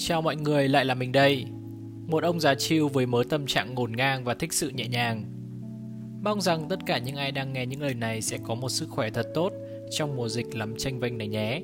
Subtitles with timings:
[0.00, 1.44] Chào mọi người, lại là mình đây.
[2.06, 5.24] Một ông già chiêu với mớ tâm trạng ngổn ngang và thích sự nhẹ nhàng.
[6.24, 8.88] Mong rằng tất cả những ai đang nghe những lời này sẽ có một sức
[8.88, 9.52] khỏe thật tốt
[9.90, 11.62] trong mùa dịch lắm tranh vênh này nhé.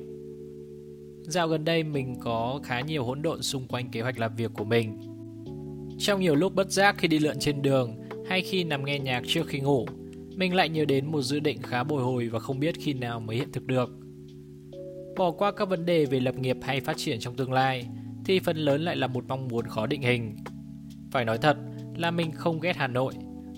[1.21, 4.51] Dạo gần đây mình có khá nhiều hỗn độn xung quanh kế hoạch làm việc
[4.53, 4.99] của mình.
[5.99, 7.95] Trong nhiều lúc bất giác khi đi lượn trên đường
[8.29, 9.85] hay khi nằm nghe nhạc trước khi ngủ,
[10.35, 13.19] mình lại nhớ đến một dự định khá bồi hồi và không biết khi nào
[13.19, 13.89] mới hiện thực được.
[15.17, 17.87] Bỏ qua các vấn đề về lập nghiệp hay phát triển trong tương lai,
[18.25, 20.35] thì phần lớn lại là một mong muốn khó định hình.
[21.11, 21.57] Phải nói thật
[21.95, 23.13] là mình không ghét Hà Nội,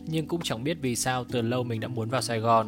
[0.06, 2.68] nhưng cũng chẳng biết vì sao từ lâu mình đã muốn vào Sài Gòn.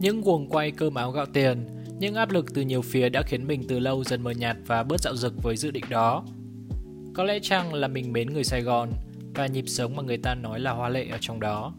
[0.00, 1.66] Những guồng quay cơm áo gạo tiền,
[1.98, 4.82] những áp lực từ nhiều phía đã khiến mình từ lâu dần mờ nhạt và
[4.82, 6.24] bớt dạo dực với dự định đó.
[7.14, 8.90] Có lẽ chăng là mình mến người Sài Gòn
[9.34, 11.74] và nhịp sống mà người ta nói là hoa lệ ở trong đó.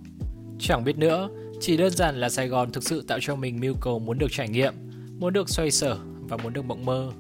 [0.60, 1.30] Chẳng biết nữa,
[1.60, 4.32] chỉ đơn giản là Sài Gòn thực sự tạo cho mình mưu cầu muốn được
[4.32, 4.74] trải nghiệm,
[5.20, 5.98] muốn được xoay sở
[6.30, 7.12] và muốn được mộng mơ.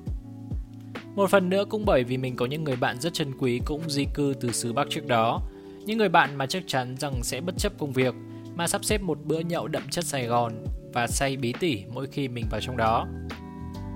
[1.17, 3.89] Một phần nữa cũng bởi vì mình có những người bạn rất chân quý cũng
[3.89, 5.41] di cư từ xứ Bắc trước đó.
[5.85, 8.13] Những người bạn mà chắc chắn rằng sẽ bất chấp công việc
[8.55, 10.53] mà sắp xếp một bữa nhậu đậm chất Sài Gòn
[10.93, 13.07] và say bí tỉ mỗi khi mình vào trong đó.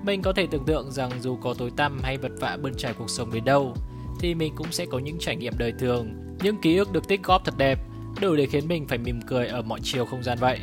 [0.06, 2.94] Mình có thể tưởng tượng rằng dù có tối tăm hay vật vã bươn trải
[2.94, 3.76] cuộc sống đến đâu,
[4.20, 6.10] thì mình cũng sẽ có những trải nghiệm đời thường,
[6.44, 7.80] những ký ức được tích góp thật đẹp,
[8.22, 10.60] đủ để khiến mình phải mỉm cười ở mọi chiều không gian vậy.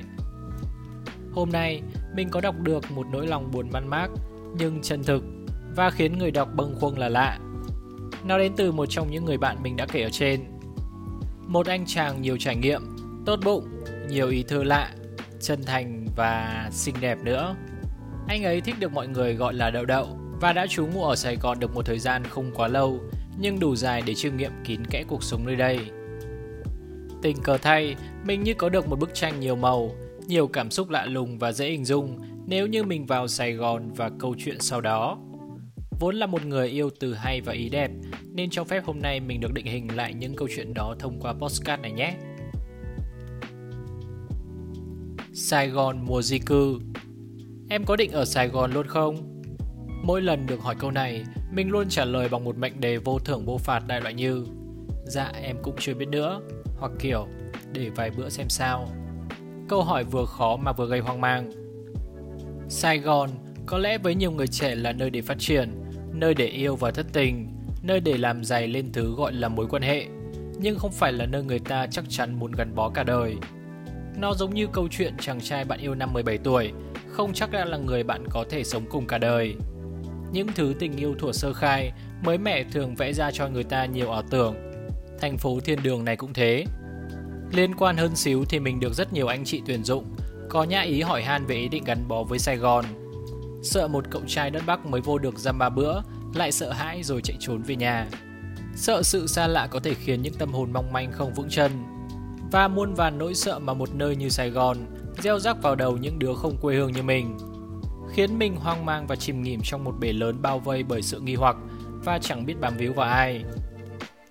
[1.33, 1.83] Hôm nay,
[2.17, 4.09] mình có đọc được một nỗi lòng buồn man mác,
[4.59, 5.25] nhưng chân thực
[5.79, 7.39] và khiến người đọc bâng khuâng là lạ.
[8.25, 10.41] Nó đến từ một trong những người bạn mình đã kể ở trên.
[11.47, 12.83] Một anh chàng nhiều trải nghiệm,
[13.27, 13.69] tốt bụng,
[14.09, 14.91] nhiều ý thơ lạ,
[15.41, 17.57] chân thành và xinh đẹp nữa.
[18.29, 20.09] Anh ấy thích được mọi người gọi là đậu đậu
[20.41, 23.01] và đã trú ngụ ở Sài Gòn được một thời gian không quá lâu
[23.39, 25.79] nhưng đủ dài để chiêm nghiệm kín kẽ cuộc sống nơi đây.
[27.23, 29.91] Tình cờ thay, mình như có được một bức tranh nhiều màu,
[30.27, 33.91] nhiều cảm xúc lạ lùng và dễ hình dung nếu như mình vào Sài Gòn
[33.97, 35.19] và câu chuyện sau đó.
[36.01, 37.91] Vốn là một người yêu từ hay và ý đẹp,
[38.35, 41.21] nên cho phép hôm nay mình được định hình lại những câu chuyện đó thông
[41.21, 42.15] qua postcard này nhé.
[45.33, 46.79] Sài Gòn mùa di cư
[47.71, 49.43] Em có định ở Sài Gòn luôn không?
[50.05, 53.19] Mỗi lần được hỏi câu này, mình luôn trả lời bằng một mệnh đề vô
[53.19, 54.45] thưởng vô phạt đại loại như
[55.07, 56.41] Dạ em cũng chưa biết nữa,
[56.79, 57.27] hoặc kiểu
[57.73, 58.89] để vài bữa xem sao.
[59.69, 61.51] Câu hỏi vừa khó mà vừa gây hoang mang.
[62.69, 63.31] Sài Gòn
[63.67, 65.71] có lẽ với nhiều người trẻ là nơi để phát triển,
[66.13, 67.49] nơi để yêu và thất tình,
[67.83, 70.07] nơi để làm dày lên thứ gọi là mối quan hệ,
[70.61, 73.37] nhưng không phải là nơi người ta chắc chắn muốn gắn bó cả đời.
[74.21, 76.73] Nó giống như câu chuyện chàng trai bạn yêu năm 17 tuổi,
[77.09, 79.55] không chắc đã là người bạn có thể sống cùng cả đời.
[80.33, 81.93] Những thứ tình yêu thuở sơ khai,
[82.25, 84.55] mới mẻ thường vẽ ra cho người ta nhiều ảo tưởng.
[85.21, 86.65] Thành phố thiên đường này cũng thế.
[87.53, 90.05] Liên quan hơn xíu thì mình được rất nhiều anh chị tuyển dụng,
[90.49, 92.85] có nhã ý hỏi han về ý định gắn bó với Sài Gòn.
[93.63, 96.01] Sợ một cậu trai đất Bắc mới vô được dăm ba bữa,
[96.35, 98.07] lại sợ hãi rồi chạy trốn về nhà.
[98.75, 101.73] Sợ sự xa lạ có thể khiến những tâm hồn mong manh không vững chân.
[102.53, 104.77] Và muôn vàn nỗi sợ mà một nơi như Sài Gòn
[105.23, 107.39] gieo rắc vào đầu những đứa không quê hương như mình.
[108.13, 111.21] Khiến mình hoang mang và chìm nghỉm trong một bể lớn bao vây bởi sự
[111.21, 111.57] nghi hoặc
[112.05, 113.45] và chẳng biết bám víu vào ai.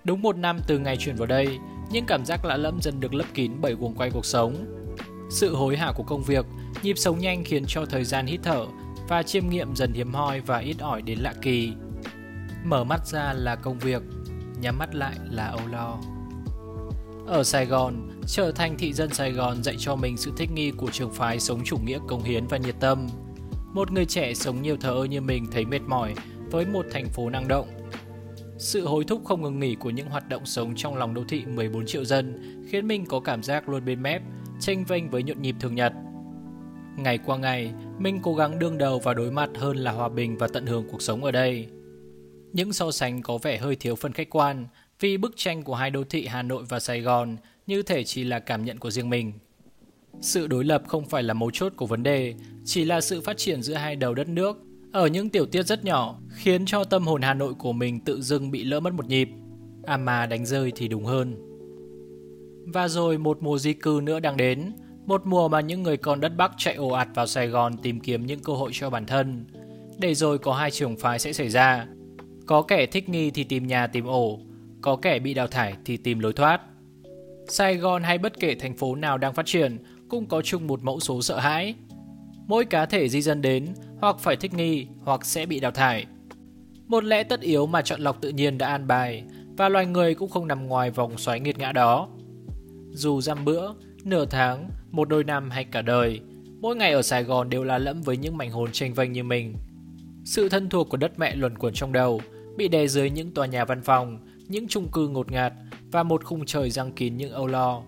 [0.03, 1.57] Đúng một năm từ ngày chuyển vào đây,
[1.91, 4.55] những cảm giác lạ lẫm dần được lấp kín bởi guồng quay cuộc sống.
[5.29, 6.45] Sự hối hả của công việc,
[6.83, 8.65] nhịp sống nhanh khiến cho thời gian hít thở
[9.07, 11.73] và chiêm nghiệm dần hiếm hoi và ít ỏi đến lạ kỳ.
[12.65, 14.01] Mở mắt ra là công việc,
[14.61, 15.97] nhắm mắt lại là âu lo.
[17.27, 20.71] Ở Sài Gòn, trở thành thị dân Sài Gòn dạy cho mình sự thích nghi
[20.71, 23.07] của trường phái sống chủ nghĩa công hiến và nhiệt tâm.
[23.73, 26.13] Một người trẻ sống nhiều thờ ơ như mình thấy mệt mỏi
[26.51, 27.67] với một thành phố năng động.
[28.57, 31.45] Sự hối thúc không ngừng nghỉ của những hoạt động sống trong lòng đô thị
[31.45, 32.41] 14 triệu dân
[32.71, 34.21] khiến mình có cảm giác luôn bên mép,
[34.59, 35.93] tranh vênh với nhộn nhịp thường nhật.
[36.97, 40.37] Ngày qua ngày, Minh cố gắng đương đầu và đối mặt hơn là hòa bình
[40.37, 41.67] và tận hưởng cuộc sống ở đây.
[42.53, 44.65] Những so sánh có vẻ hơi thiếu phần khách quan
[44.99, 47.35] vì bức tranh của hai đô thị Hà Nội và Sài Gòn
[47.67, 49.33] như thể chỉ là cảm nhận của riêng mình.
[50.21, 52.33] Sự đối lập không phải là mấu chốt của vấn đề,
[52.65, 54.57] chỉ là sự phát triển giữa hai đầu đất nước
[54.91, 58.21] ở những tiểu tiết rất nhỏ khiến cho tâm hồn Hà Nội của mình tự
[58.21, 59.29] dưng bị lỡ mất một nhịp.
[59.83, 61.35] À mà đánh rơi thì đúng hơn.
[62.73, 64.71] Và rồi một mùa di cư nữa đang đến,
[65.07, 67.99] một mùa mà những người con đất Bắc chạy ồ ạt vào Sài Gòn tìm
[67.99, 69.45] kiếm những cơ hội cho bản thân.
[69.97, 71.87] Để rồi có hai trường phái sẽ xảy ra.
[72.45, 74.39] Có kẻ thích nghi thì tìm nhà tìm ổ,
[74.81, 76.61] có kẻ bị đào thải thì tìm lối thoát.
[77.47, 79.77] Sài Gòn hay bất kể thành phố nào đang phát triển
[80.09, 81.75] cũng có chung một mẫu số sợ hãi.
[82.47, 83.67] Mỗi cá thể di dân đến
[83.99, 86.05] hoặc phải thích nghi hoặc sẽ bị đào thải.
[86.87, 89.23] Một lẽ tất yếu mà chọn lọc tự nhiên đã an bài
[89.57, 92.09] và loài người cũng không nằm ngoài vòng xoáy nghiệt ngã đó.
[92.91, 96.19] Dù dăm bữa, nửa tháng, một đôi năm hay cả đời,
[96.61, 99.23] mỗi ngày ở Sài Gòn đều là lẫm với những mảnh hồn tranh vênh như
[99.23, 99.55] mình.
[100.25, 102.21] Sự thân thuộc của đất mẹ luẩn quẩn trong đầu,
[102.57, 105.53] bị đè dưới những tòa nhà văn phòng, những chung cư ngột ngạt
[105.91, 107.81] và một khung trời răng kín những âu lo.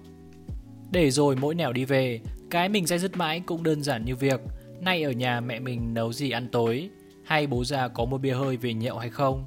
[0.91, 2.19] Để rồi mỗi nẻo đi về,
[2.49, 4.41] cái mình dây dứt mãi cũng đơn giản như việc
[4.81, 6.89] nay ở nhà mẹ mình nấu gì ăn tối,
[7.25, 9.45] hay bố già có mua bia hơi về nhậu hay không.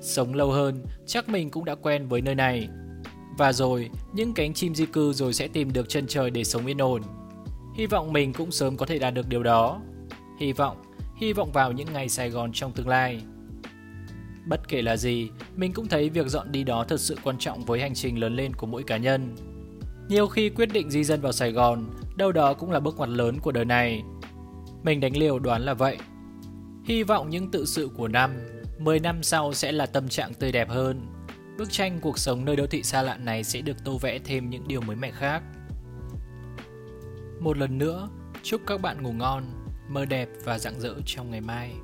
[0.00, 2.68] Sống lâu hơn, chắc mình cũng đã quen với nơi này.
[3.38, 6.66] Và rồi, những cánh chim di cư rồi sẽ tìm được chân trời để sống
[6.66, 7.02] yên ổn.
[7.74, 9.80] Hy vọng mình cũng sớm có thể đạt được điều đó.
[10.40, 10.82] Hy vọng,
[11.16, 13.22] hy vọng vào những ngày Sài Gòn trong tương lai.
[14.46, 17.64] Bất kể là gì, mình cũng thấy việc dọn đi đó thật sự quan trọng
[17.64, 19.36] với hành trình lớn lên của mỗi cá nhân.
[20.08, 23.08] Nhiều khi quyết định di dân vào Sài Gòn, đâu đó cũng là bước ngoặt
[23.08, 24.02] lớn của đời này.
[24.82, 25.96] Mình đánh liều đoán là vậy.
[26.84, 28.30] Hy vọng những tự sự của năm,
[28.78, 31.00] 10 năm sau sẽ là tâm trạng tươi đẹp hơn.
[31.62, 34.50] Bức tranh cuộc sống nơi đô thị xa lạ này sẽ được tô vẽ thêm
[34.50, 35.42] những điều mới mẻ khác.
[37.40, 38.08] Một lần nữa,
[38.42, 39.44] chúc các bạn ngủ ngon,
[39.88, 41.74] mơ đẹp và rạng rỡ trong ngày mai.